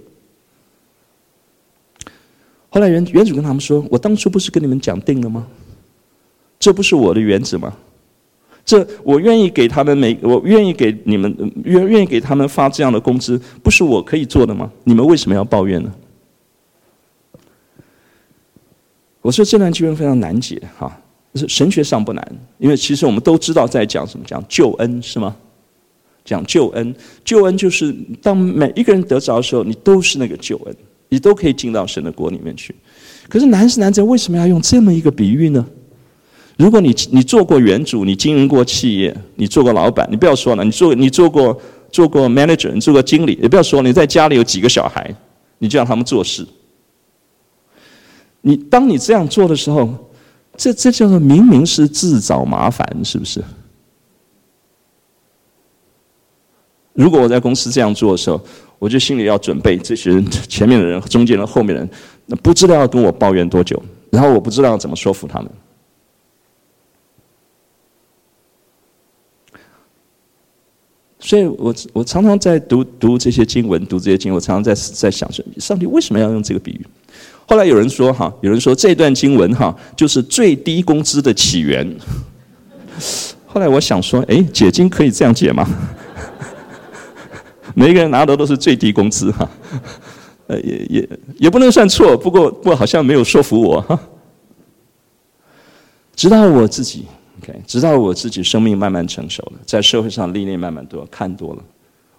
[2.70, 5.48] 后来原原主跟他们说，我当初不是跟你们讲定了吗？
[6.60, 7.74] 这不是我的原则吗？
[8.66, 14.72] 这我愿意给他们每，我愿意给你们，愿愿意给他们发这样的工资，不是我可以做的吗？
[14.84, 15.92] 你们为什么要抱怨呢？
[19.22, 20.96] 我说这段经文非常难解哈，
[21.34, 25.36] 是神学上不难，因为其实我们都知道在讲什么，讲救恩是吗？
[26.24, 26.94] 讲救恩，
[27.26, 30.76] 救恩就是当每一个人得着的时候，你都是那个救恩，
[31.08, 32.76] 你都可以进到神的国里面去。
[33.28, 35.66] 可是难是难在为什么要用这么一个比喻呢？
[36.60, 41.58] 如果你你做过园主，你经营过企业，你做过老板，你不要说了，你做你做过
[41.90, 45.16] 做过 manager，你做过经理，也不要说你在家里有几个小孩，
[45.60, 46.46] 你就让他们做事。
[48.42, 49.90] 你当你这样做的时候，
[50.58, 53.42] 这这叫做明明是自找麻烦，是不是？
[56.92, 58.42] 如果我在公司这样做的时候，
[58.80, 61.90] 我就心里要准备这些人前面的人、中间人、后面人，
[62.44, 65.50] 不知道要跟我抱怨多久，然后我不知道要怎么说服他们。
[71.20, 76.86] 所以我我常常在读读这些经文，读这些经，我常常在在想说，上帝为什么要用这个比喻？
[77.46, 81.94] 后来有人说哈，有人说这段经文哈，就是最低工资的起源。
[83.46, 85.68] 后来我想说，哎，解经可以这样解吗？
[87.76, 89.50] 每个人拿的都是最低工资哈，
[90.48, 94.00] 呃，也也也不能算错，不过不过好像没有说服我哈。
[96.16, 97.06] 直到我自己。
[97.42, 101.64] OK，直到我自己生命慢慢成熟了，在社会上历练慢慢多，看多了，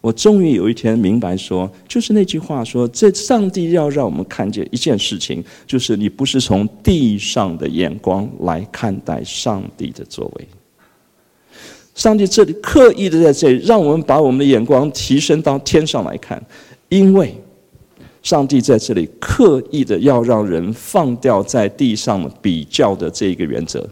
[0.00, 10.48] 我终于有一天明白说，就是那句话说，这上帝要让我们看见一件事情，就是你不是从地上的眼光来看待上帝的作为。
[11.94, 16.42] 上帝这里刻意的在这里，让我们把我们的眼光提升到天上来看，
[16.88, 17.34] 因为
[18.22, 23.86] 上帝在这里刻意的要让人放掉在地上比较的这一个原则。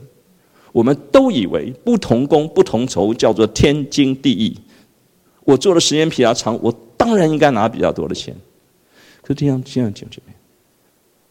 [0.73, 4.57] 我们都以为不同工不同酬叫做天经地义。
[5.45, 8.35] 我做的时间比较长，我当然应该拿比较多的钱。
[9.23, 10.37] 可是这样这样讲这边，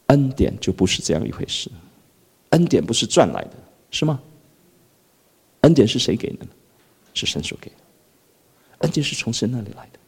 [0.07, 1.69] 恩典就不是这样一回事。
[2.49, 3.51] 恩典不是赚来的，
[3.91, 4.19] 是吗？
[5.61, 6.51] 恩典是谁给的呢？
[7.13, 7.75] 是神所给的。
[8.79, 9.99] 恩典是从神那里来的。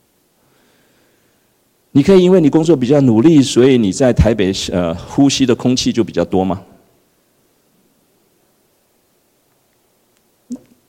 [1.92, 6.64] 你可以因为你工作比较努力，所以你在台北呃呼吸的空气就比较多吗？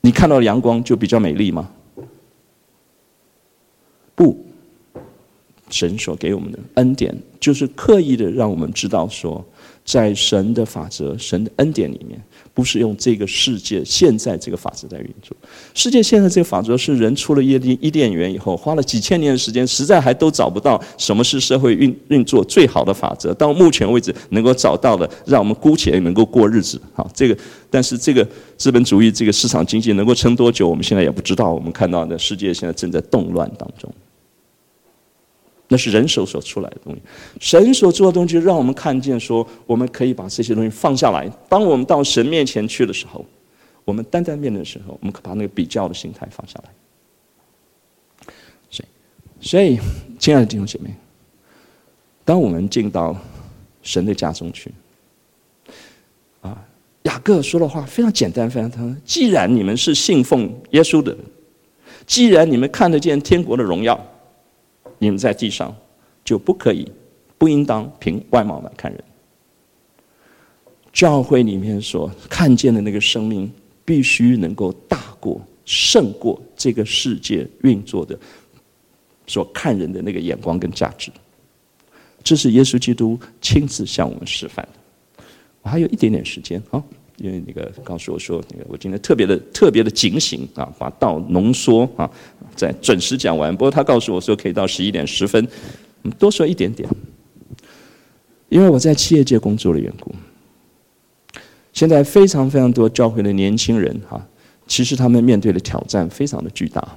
[0.02, 1.70] 你看到阳光就比较美丽吗？
[4.14, 4.38] 不，
[5.70, 9.44] 神所给我们的恩典就是刻意的让我们知道说，
[9.84, 12.20] 在神的法则、神的恩典里面。
[12.52, 15.34] 不是用这个世界现在这个法则在运作。
[15.72, 23.32] 世界现在这个法则是人出了伊甸伊甸园以后，花了几千年的时间，实在还都找不到什么是社会运运作最好的法则。
[23.34, 26.78] 到目前为止，能够找到的，让我们姑且能够过日子。
[26.92, 27.36] 好，这个
[27.70, 28.26] 但是这个
[28.58, 31.50] 资本主义这个市场经济能够撑多久，我们现在也不知道。
[31.50, 33.90] 我们看到的世界现在正在动乱当中。
[35.72, 37.00] 那是人手所出来的东西，
[37.38, 41.30] 神所做的东西，让我们看见说，我们可以把这些东西放下来。
[41.48, 43.24] 当我们到神面前去的时候，
[43.84, 46.70] 我们单单面对的时候，我们可把那个比较的心态放下来。
[48.68, 48.88] 所以，
[49.40, 49.78] 所以，
[50.18, 50.92] 亲爱的弟兄姐妹，
[52.24, 53.16] 当我们进到
[53.80, 54.72] 神的家中去，
[56.40, 56.66] 啊，
[57.04, 59.02] 雅各说的话非常简单，非常简单。
[59.04, 61.16] 既然你们是信奉耶稣的，
[62.06, 64.04] 既然你们看得见天国的荣耀。
[65.00, 65.74] 你们在地上
[66.22, 66.86] 就不可以，
[67.36, 69.02] 不应当凭外貌来看人。
[70.92, 73.50] 教会里面所看见的那个生命，
[73.84, 78.18] 必须能够大过、胜过这个世界运作的
[79.26, 81.10] 所看人的那个眼光跟价值。
[82.22, 85.24] 这是耶稣基督亲自向我们示范的。
[85.62, 86.82] 我还有一点点时间啊。
[87.20, 92.10] 因为那个告诉我说，那个我今天特别的特别的警醒啊，把道浓缩啊，
[92.56, 93.54] 再准时讲完。
[93.54, 95.46] 不过他告诉我说可以到十一点十分，
[96.02, 96.88] 嗯多说一点点。
[98.48, 100.12] 因为我在企业界工作的缘故，
[101.72, 104.26] 现在非常非常多教会的年轻人哈，
[104.66, 106.96] 其实他们面对的挑战非常的巨大，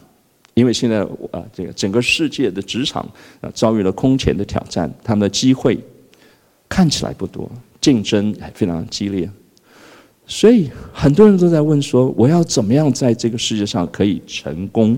[0.53, 3.07] 因为现在啊，这个整个世界的职场
[3.41, 5.77] 啊遭遇了空前的挑战，他们的机会
[6.67, 9.29] 看起来不多，竞争还非常激烈。
[10.25, 14.97] 所以很多人都在问说：“我要怎么样在这个世界上可以成功？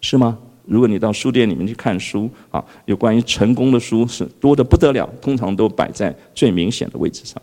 [0.00, 0.36] 是吗？
[0.66, 7.40] 如果你到书店里面去看书啊，有关于成功的书是多得不得了，通常都摆在最明显的位置上。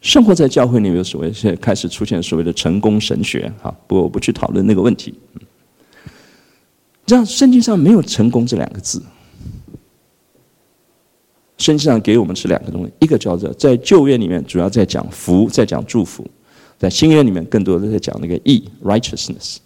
[0.00, 5.14] 生活在教会里面，所谓现在开始出现所谓的成功神学啊，不过我不去讨论那个问题。
[7.06, 9.02] 这样圣经上没有‘成功’这两个字。
[11.58, 16.24] 圣经上给我们是两个东西，一个叫做在旧约里面主要在讲福，在讲祝福；
[16.78, 19.56] 在新约里面更多的在讲那个义 （righteousness）。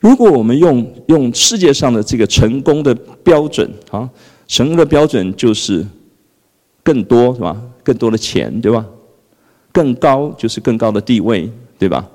[0.00, 4.08] 如果我们用用世界上的这个成功的标准啊，
[4.46, 5.84] 成功的标准就是
[6.82, 7.60] 更多是吧？
[7.82, 8.84] 更多的钱对吧？
[9.72, 12.08] 更高就是更高的地位对吧？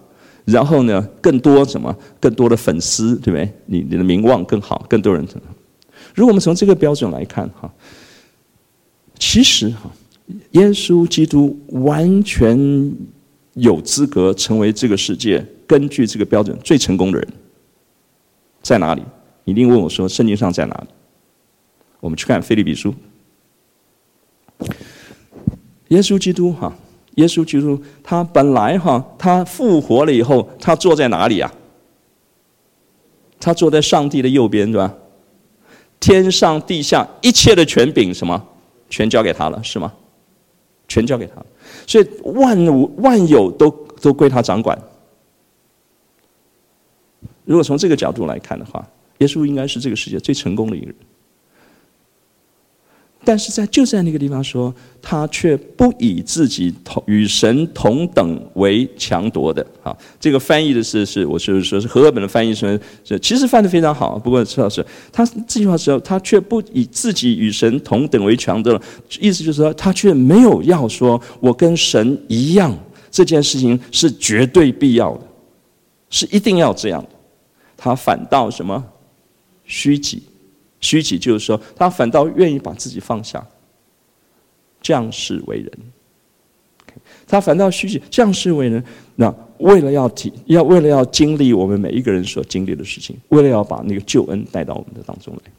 [0.45, 1.95] 然后呢，更多什么？
[2.20, 3.51] 更多的粉丝对不对？
[3.68, 5.24] 你你的名望更好，更多人。
[6.13, 7.71] 如果我们从这个标准来看哈，
[9.17, 9.91] 其实哈，
[10.51, 12.93] 耶稣基督完全
[13.53, 17.27] 有资格成为这个世界根据这个标准最成功的人。
[18.61, 19.01] 在哪里？
[19.43, 20.87] 一定问我说，圣经上在哪里？
[21.99, 22.93] 我们去看腓利比书。
[25.89, 26.73] 耶稣基督哈，
[27.15, 31.51] 耶稣基督他本来哈，他复活了以后，他坐在哪里啊？
[33.39, 34.95] 他坐在上帝的右边，对吧？
[36.01, 38.47] 天上地下一切的权柄，什么？
[38.89, 39.93] 全交给他了，是吗？
[40.89, 41.35] 全交给他，
[41.87, 43.69] 所以万物万有都
[44.01, 44.77] 都归他掌管。
[47.45, 48.85] 如果从这个角度来看的话，
[49.19, 50.95] 耶稣应该是这个世界最成功的一个人。
[53.24, 59.63] 但是在就在那个地方说，他却不以自己同与神同等为强夺的。
[59.84, 64.17] 啊，这个翻译的是是，我是说是和合本的翻译是是，其实翻的非常好。
[64.17, 68.82] 不过陈老师，他这句话时候，他却不以自己与神同等为强夺，
[69.19, 72.76] 意思就是说，他却没有要说我跟神一样，
[73.11, 75.22] 这件事情是绝对必要的，
[76.09, 77.09] 是一定要这样的。
[77.78, 78.84] 他反倒什么
[79.63, 80.24] 虚己。
[80.82, 83.45] 虚己就是说，他反倒愿意把自己放下，
[84.82, 85.71] 降世为人。
[87.25, 88.84] 他反倒虚己，降世为人。
[89.15, 95.51] 那为了要体，要为了要经历我们每一个人所经历的事情，为了要把那个救恩带到我们的当中来。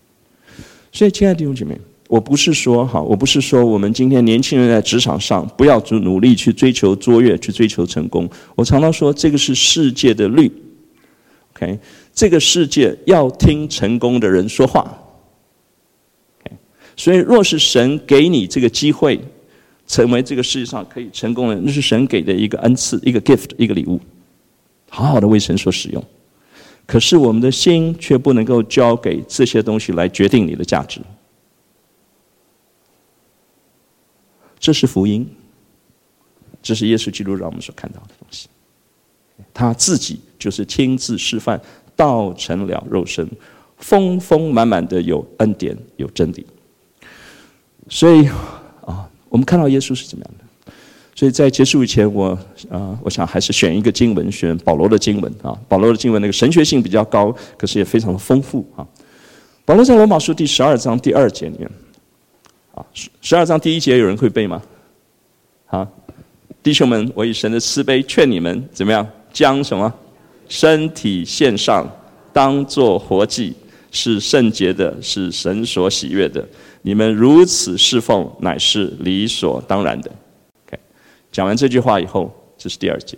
[0.92, 8.28] 所以，亲爱的弟兄姐妹，我不是说哈，我不是说我们今天年轻人在职场上不要努力去追求卓越，去追求成功。
[8.54, 10.52] 我常常说，这个是世界的律。
[11.54, 11.78] OK，
[12.12, 15.01] 这个世界要听成功的人说话。
[17.02, 19.18] 所以，若是神给你这个机会，
[19.88, 24.00] 成为这个世界上可以成功的人，那是神给的一个恩赐，一个 gift，一个礼物，
[24.88, 26.04] 好好的为神所使用。
[26.86, 31.00] 可是，我们的心却不能够交给这些东西来决定你的价值。
[34.60, 35.28] 这是福音，
[36.62, 38.48] 这是耶稣基督让我们所看到的东西。
[39.52, 41.60] 他自己就是亲自示范，
[41.96, 43.28] 道成了肉身，
[43.78, 46.46] 丰丰满满的有恩典，有真理。
[47.92, 48.26] 所以
[48.86, 50.72] 啊，我们看到耶稣是怎么样的。
[51.14, 52.30] 所以在结束以前，我
[52.70, 55.54] 啊，我想还是选一个经文，选保罗的经文啊。
[55.68, 58.86] 保罗的经文那个神学性比较高，可是也非常的丰富啊。
[59.66, 61.70] 保罗在罗马书第十二章第二节里面，
[62.74, 62.82] 啊，
[63.20, 64.62] 十二章第一节有人会背吗？
[65.66, 65.86] 啊，
[66.62, 69.92] 弟兄们，我以神的慈悲劝你们怎么样，将什么
[70.48, 71.86] 身体献上，
[72.32, 73.54] 当作活祭，
[73.90, 76.42] 是圣洁的，是神所喜悦的。
[76.82, 80.10] 你们如此侍奉，乃是理所当然的。
[80.66, 80.78] OK，
[81.30, 83.16] 讲完这句话以后，这是第二节。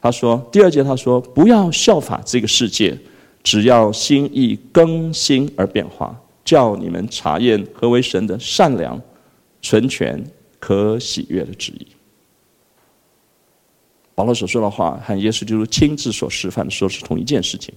[0.00, 2.96] 他说：“第二节，他说，不要效法这个世界，
[3.42, 9.00] 只要心意更新而变化，叫你们查验何为神的善良、
[9.60, 10.24] 纯全、
[10.60, 11.86] 可喜悦的旨意。”
[14.14, 17.74] 保罗所说的话和耶稣基督亲自所示范的说是同一件事情，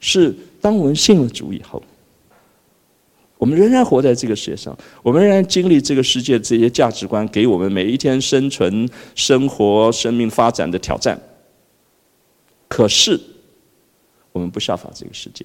[0.00, 1.82] 是当我们信了主以后。
[3.44, 11.20] 我们仍然活在这个世界上，我们仍然经历这个世界这些价值观给我们每一天生存、生活、生命发展的挑战。
[12.68, 13.20] 可是，
[14.32, 15.44] 我们不效法这个世界，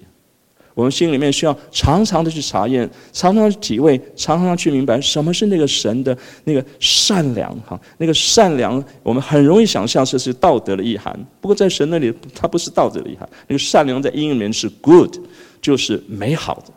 [0.72, 11.14] 我们心里面需要常常的去查验，常常去体会，常常去明白什么是那个神的那个善良哈，那个善良，我们很容易想象这是道德的意涵。
[11.38, 15.14] 不过在神那里，它不是道德的意涵，那个善良在英文里面是 good，
[15.60, 16.72] 就是美好的。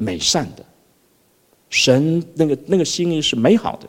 [0.00, 0.64] 美善的，
[1.68, 3.86] 神那个那个心意是美好的，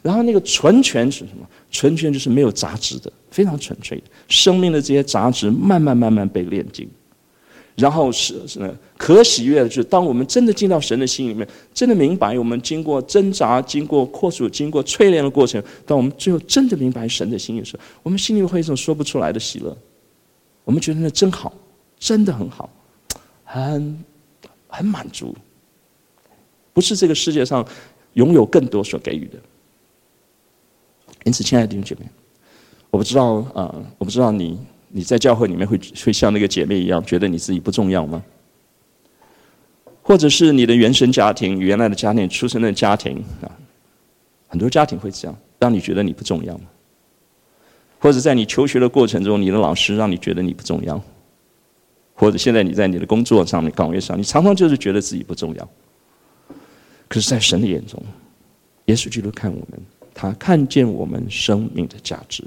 [0.00, 1.46] 然后那个纯全是什么？
[1.70, 4.04] 纯全就是没有杂质的，非常纯粹的。
[4.28, 6.88] 生命的这些杂质慢慢慢慢被炼净，
[7.76, 19.76] 然后是是可喜悦的，就是当我们真的进到神的心里面，真的明白我们经过挣扎、经过扩展、经过淬炼的过程，当我们最后真的明白神的心意的时候，我们心里会有一种说不出来的喜乐。
[20.64, 21.52] 我们觉得那真好，
[21.98, 22.70] 真的很好，
[23.44, 24.04] 很。
[24.72, 25.36] 很满足，
[26.72, 27.64] 不是这个世界上
[28.14, 29.38] 拥有更多所给予的。
[31.24, 32.06] 因此，亲爱的弟兄姐妹，
[32.90, 34.58] 我不知道啊、我不知道你
[34.88, 38.22] 你在教会里面会会像那个姐妹一样，觉得你自己不重要吗？
[40.02, 43.46] 或者是你的原生家庭、原来的家庭、出生的家庭啊，
[44.48, 46.58] 很多家庭会这样，让你觉得你不重要。
[48.00, 51.00] 或者在你求学的过程中，你的老师让你觉得你不重要。
[52.14, 55.68] 或者现在你在你的工作上面、岗位上，你常常就是觉得自己不重要。
[57.08, 58.02] 可是，在神的眼中，
[58.86, 59.80] 耶稣基督看我们，
[60.14, 62.42] 他看见我们生命的价值，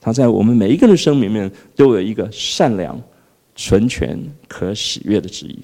[0.00, 3.00] 他在我们每一个人的生命里面都有一个善良、
[3.54, 5.58] 纯全、可喜悦的旨意。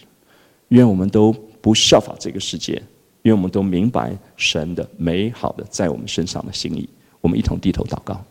[0.69, 2.83] 愿我们都不效法这个世界，
[3.23, 6.89] 愿我们都明白神的美好的在我们身上的心意。
[7.21, 8.23] 我们一同低头祷告。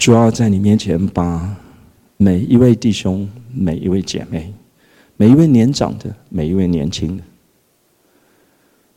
[0.00, 1.54] 主要在你面前，把
[2.16, 4.50] 每一位弟兄、每一位姐妹、
[5.18, 7.22] 每一位年长的、每一位年轻的、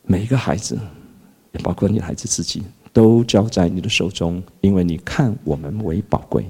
[0.06, 0.80] 每一个孩子，
[1.52, 6.46] 也包括你孩子自己，都交在你的手中，因为你看我们为宝贵。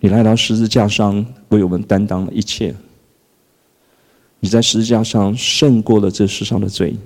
[0.00, 2.74] 你来到十字架上，为我们担当了一切。
[4.40, 6.96] 你在十字架上胜过了这世上的罪。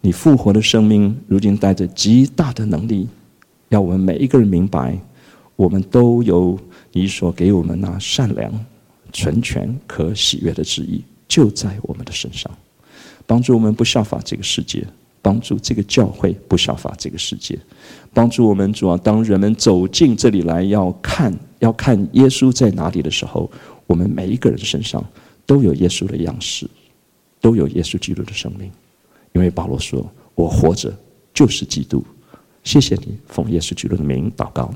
[0.00, 3.08] 你复活的生命，如今带着极大的能力。
[3.70, 4.98] 要我们每一个人明白，
[5.56, 6.58] 我们都有
[6.92, 8.52] 你所给我们那善良、
[9.12, 12.50] 纯全、可喜悦的旨意，就在我们的身上，
[13.26, 14.84] 帮助我们不效法这个世界，
[15.22, 17.56] 帮助这个教会不效法这个世界，
[18.12, 23.48] 帮助我们主要当人们走进这里来要看要看耶稣在哪里的时候，
[23.86, 25.04] 我们每一个人身上
[25.46, 26.68] 都有耶稣的样式，
[27.40, 28.68] 都有耶稣基督的生命，
[29.32, 30.04] 因为保罗说
[30.34, 30.92] ：“我活着
[31.32, 32.04] 就是基督。”
[32.62, 34.72] 谢谢你，奉耶稣基督的名祷告。